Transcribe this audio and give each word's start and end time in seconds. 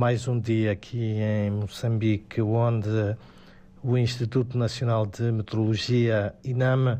mais 0.00 0.26
um 0.26 0.40
dia 0.40 0.72
aqui 0.72 1.18
em 1.20 1.50
Moçambique, 1.50 2.40
onde 2.40 3.14
o 3.82 3.98
Instituto 3.98 4.56
Nacional 4.56 5.04
de 5.04 5.30
Meteorologia, 5.30 6.34
INAM, 6.42 6.98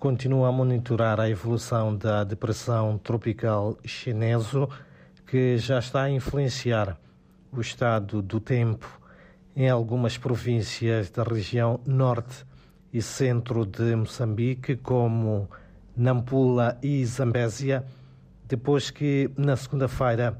continua 0.00 0.48
a 0.48 0.52
monitorar 0.52 1.20
a 1.20 1.30
evolução 1.30 1.96
da 1.96 2.24
depressão 2.24 2.98
tropical 2.98 3.78
chinesa, 3.84 4.66
que 5.24 5.56
já 5.58 5.78
está 5.78 6.02
a 6.02 6.10
influenciar 6.10 6.98
o 7.52 7.60
estado 7.60 8.20
do 8.20 8.40
tempo 8.40 9.00
em 9.54 9.70
algumas 9.70 10.18
províncias 10.18 11.10
da 11.10 11.22
região 11.22 11.78
norte 11.86 12.44
e 12.92 13.00
centro 13.00 13.64
de 13.64 13.94
Moçambique, 13.94 14.74
como 14.74 15.48
Nampula 15.96 16.78
e 16.82 17.06
Zambésia, 17.06 17.84
depois 18.48 18.90
que 18.90 19.30
na 19.36 19.54
segunda-feira 19.54 20.36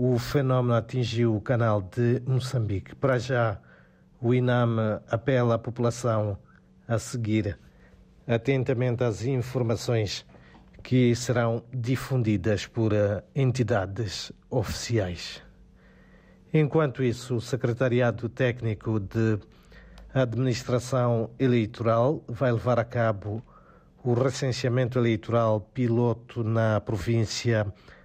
o 0.00 0.16
fenómeno 0.16 0.74
atingiu 0.74 1.34
o 1.34 1.40
canal 1.40 1.82
de 1.82 2.22
Moçambique. 2.24 2.94
Para 2.94 3.18
já, 3.18 3.58
o 4.20 4.32
INAM 4.32 5.02
apela 5.10 5.56
à 5.56 5.58
população 5.58 6.38
a 6.86 7.00
seguir 7.00 7.58
atentamente 8.24 9.02
as 9.02 9.24
informações 9.24 10.24
que 10.84 11.16
serão 11.16 11.64
difundidas 11.74 12.64
por 12.64 12.92
eh, 12.92 13.24
entidades 13.34 14.30
oficiais. 14.48 15.42
Enquanto 16.54 17.02
isso, 17.02 17.34
o 17.34 17.40
Secretariado 17.40 18.28
Técnico 18.28 19.00
de 19.00 19.40
Administração 20.14 21.28
Eleitoral 21.40 22.22
vai 22.28 22.52
levar 22.52 22.78
a 22.78 22.84
cabo 22.84 23.42
o 24.04 24.14
recenseamento 24.14 24.96
eleitoral 24.96 25.60
piloto 25.60 26.44
na 26.44 26.80
província 26.80 27.64
de 27.64 27.97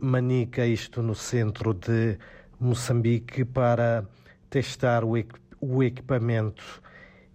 Manica, 0.00 0.66
isto 0.66 1.02
no 1.02 1.14
centro 1.14 1.74
de 1.74 2.18
Moçambique, 2.58 3.44
para 3.44 4.04
testar 4.48 5.04
o 5.04 5.82
equipamento 5.82 6.82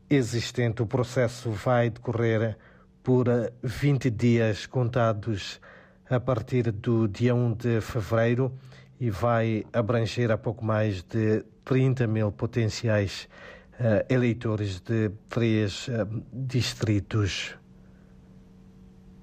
existente. 0.09 0.81
O 0.81 0.87
processo 0.87 1.51
vai 1.51 1.89
decorrer 1.89 2.57
por 3.03 3.27
20 3.61 4.09
dias 4.09 4.65
contados 4.65 5.59
a 6.09 6.19
partir 6.19 6.71
do 6.71 7.07
dia 7.07 7.35
1 7.35 7.53
de 7.53 7.81
fevereiro 7.81 8.51
e 8.99 9.09
vai 9.09 9.63
abranger 9.71 10.31
a 10.31 10.37
pouco 10.37 10.65
mais 10.65 11.03
de 11.03 11.43
30 11.63 12.07
mil 12.07 12.31
potenciais 12.31 13.29
uh, 13.73 14.03
eleitores 14.13 14.79
de 14.79 15.09
três 15.29 15.87
uh, 15.87 16.23
distritos. 16.33 17.55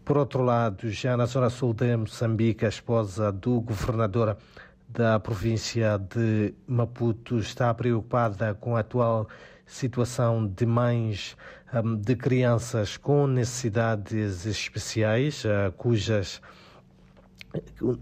Por 0.07 0.17
outro 0.17 0.45
lado, 0.45 0.89
já 0.89 1.17
na 1.17 1.27
zona 1.27 1.51
sul 1.51 1.75
de 1.75 1.97
Moçambique, 1.97 2.65
a 2.65 2.69
esposa 2.69 3.33
do 3.33 3.61
governador 3.61 4.37
da 4.89 5.19
província 5.19 5.99
de 5.99 6.55
Maputo 6.65 7.41
está 7.41 7.75
preocupada 7.75 8.55
com 8.55 8.77
a 8.77 8.81
atual 8.81 9.27
situação 9.67 10.47
de 10.47 10.65
mães 10.65 11.37
um, 11.75 11.97
de 11.97 12.15
crianças 12.15 12.97
com 12.97 13.27
necessidades 13.27 14.47
especiais, 14.47 15.45
uh, 15.45 15.73
cujas 15.77 16.41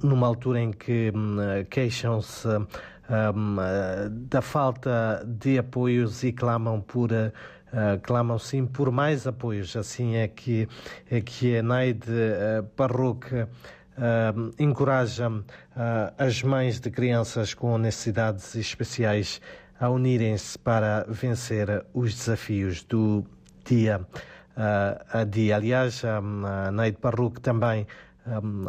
numa 0.03 0.27
altura 0.27 0.61
em 0.61 0.73
que 0.73 1.11
um, 1.15 1.39
queixam-se 1.71 2.49
um, 2.49 3.57
da 4.29 4.43
falta 4.43 5.25
de 5.27 5.59
apoios 5.59 6.23
e 6.23 6.33
clamam 6.33 6.83
por 6.83 7.09
uh, 7.75 8.01
clamam 8.01 8.39
sim 8.39 8.65
por 8.65 8.91
mais 8.91 9.27
apoios. 9.27 9.77
Assim 9.77 10.17
é 10.17 10.29
que 10.29 10.69
é 11.11 11.21
que 11.21 11.59
a 11.59 11.63
Naide 11.63 12.09
uh, 12.09 12.65
Parroque 12.77 13.35
uh, 13.35 14.55
encoraja 14.59 15.29
uh, 15.29 15.43
as 16.17 16.43
mães 16.43 16.81
de 16.81 16.91
crianças 16.91 17.53
com 17.53 17.77
necessidades 17.77 18.55
especiais 18.55 19.41
a 19.79 19.91
unirem-se 19.91 20.59
para 20.59 21.05
vencer 21.09 21.85
os 21.93 22.15
desafios 22.15 22.85
do 22.85 23.25
dia 23.65 24.01
uh, 24.57 25.05
a 25.13 25.25
dia. 25.25 25.57
Aliás, 25.57 26.05
a 26.05 26.71
Neide 26.71 26.99
Parruc 26.99 27.41
também 27.41 27.87
um, 28.27 28.65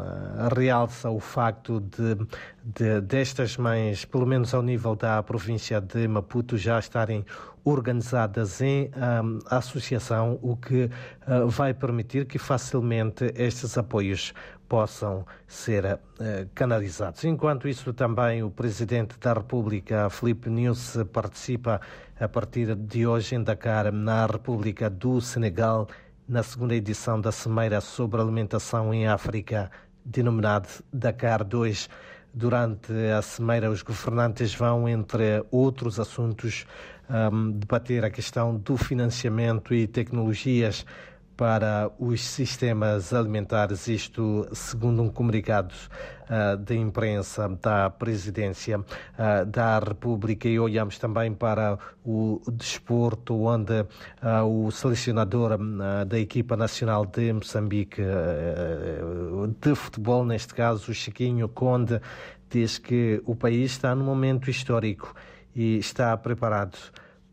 realça 0.55 1.09
o 1.09 1.19
facto 1.19 1.79
de, 1.79 2.15
de, 2.63 3.01
destas 3.01 3.57
mães, 3.57 4.05
pelo 4.05 4.25
menos 4.25 4.53
ao 4.53 4.61
nível 4.61 4.95
da 4.95 5.21
província 5.23 5.79
de 5.79 6.07
Maputo, 6.07 6.57
já 6.57 6.79
estarem 6.79 7.25
organizadas 7.63 8.61
em 8.61 8.91
um, 8.95 9.39
associação, 9.49 10.37
o 10.41 10.55
que 10.55 10.85
uh, 10.85 11.47
vai 11.47 11.73
permitir 11.73 12.25
que 12.25 12.37
facilmente 12.37 13.33
estes 13.35 13.75
apoios 13.75 14.33
possam 14.69 15.25
ser 15.47 15.85
uh, 15.85 15.99
canalizados. 16.53 17.23
Enquanto 17.23 17.67
isso, 17.67 17.91
também 17.91 18.43
o 18.43 18.51
Presidente 18.51 19.17
da 19.19 19.33
República, 19.33 20.09
Felipe 20.11 20.49
Nunes, 20.49 20.95
participa 21.11 21.81
a 22.19 22.27
partir 22.27 22.75
de 22.75 23.05
hoje 23.05 23.35
em 23.35 23.43
Dakar, 23.43 23.91
na 23.91 24.25
República 24.25 24.89
do 24.89 25.19
Senegal, 25.19 25.87
na 26.27 26.41
segunda 26.41 26.73
edição 26.75 27.21
da 27.21 27.31
Cimeira 27.31 27.79
sobre 27.79 28.19
Alimentação 28.19 28.93
em 28.93 29.07
África, 29.07 29.69
denominada 30.03 30.67
Dakar 30.91 31.43
2. 31.43 31.87
Durante 32.33 32.91
a 33.15 33.21
Cimeira, 33.21 33.69
os 33.69 33.83
governantes 33.83 34.53
vão, 34.53 34.89
entre 34.89 35.45
outros 35.51 35.99
assuntos, 35.99 36.65
um, 37.09 37.51
debater 37.51 38.03
a 38.03 38.09
questão 38.09 38.57
do 38.57 38.75
financiamento 38.75 39.73
e 39.73 39.87
tecnologias 39.87 40.85
para 41.35 41.91
os 41.99 42.23
sistemas 42.23 43.13
alimentares, 43.13 43.87
isto 43.87 44.47
segundo 44.53 45.01
um 45.01 45.09
comunicado 45.09 45.73
uh, 46.23 46.57
da 46.57 46.73
imprensa 46.73 47.49
da 47.61 47.89
Presidência 47.89 48.79
uh, 48.79 49.45
da 49.45 49.79
República. 49.79 50.47
E 50.47 50.59
olhamos 50.59 50.97
também 50.97 51.33
para 51.33 51.77
o 52.05 52.41
desporto, 52.51 53.43
onde 53.43 53.81
uh, 53.81 53.85
o 54.45 54.71
selecionador 54.71 55.57
da 56.07 56.19
equipa 56.19 56.55
nacional 56.55 57.05
de 57.05 57.33
Moçambique 57.33 58.01
de 59.59 59.75
futebol, 59.75 60.25
neste 60.25 60.53
caso 60.53 60.91
o 60.91 60.93
Chiquinho 60.93 61.49
Conde, 61.49 61.99
diz 62.49 62.77
que 62.77 63.21
o 63.25 63.35
país 63.35 63.71
está 63.71 63.93
num 63.93 64.05
momento 64.05 64.49
histórico 64.49 65.13
e 65.55 65.77
está 65.77 66.15
preparado 66.15 66.77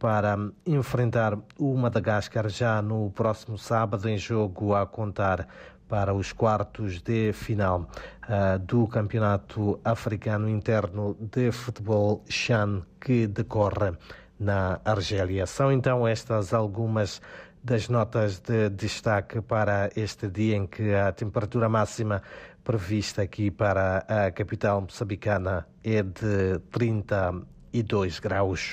para 0.03 0.37
enfrentar 0.67 1.39
o 1.57 1.77
Madagascar 1.77 2.49
já 2.49 2.83
no 2.83 3.09
próximo 3.13 3.57
sábado, 3.57 4.09
em 4.09 4.19
jogo 4.19 4.75
a 4.75 4.85
contar 4.85 5.47
para 5.89 6.13
os 6.13 6.33
quartos 6.33 7.01
de 7.01 7.33
final 7.33 7.89
uh, 8.25 8.59
do 8.59 8.89
Campeonato 8.89 9.79
Africano 9.85 10.49
Interno 10.49 11.17
de 11.21 11.53
Futebol 11.53 12.25
Chan, 12.29 12.83
que 13.01 13.29
decorre 13.29 13.93
na 14.41 14.81
Argélia. 14.85 15.47
São 15.47 15.71
então 15.71 16.09
estas 16.09 16.53
algumas 16.53 17.23
das 17.63 17.89
notas 17.89 18.41
de 18.41 18.71
destaque 18.71 19.41
para 19.41 19.89
este 19.95 20.27
dia 20.27 20.57
em 20.57 20.67
que 20.67 20.93
a 20.95 21.13
temperatura 21.13 21.69
máxima 21.69 22.21
prevista 22.65 23.23
aqui 23.23 23.53
para 23.53 23.99
a 24.09 24.33
capital 24.33 24.81
moçambicana 24.81 25.65
é 25.85 26.03
de 26.03 26.59
32 26.73 28.19
graus. 28.19 28.61